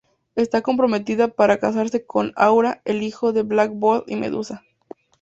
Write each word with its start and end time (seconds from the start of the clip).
Está 0.33 0.63
comprometida 0.63 1.27
para 1.27 1.59
casarse 1.59 2.03
con 2.07 2.33
Ahura, 2.35 2.81
el 2.85 3.03
hijo 3.03 3.33
de 3.33 3.43
Black 3.43 3.71
Bolt 3.71 4.09
y 4.09 4.15
Medusa. 4.15 4.63